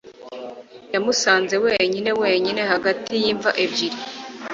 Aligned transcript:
yamusanze 0.93 1.55
wenyine, 1.65 2.09
wenyine... 2.21 2.61
hagati 2.71 3.11
y'imva 3.23 3.49
ebyiri 3.63 3.97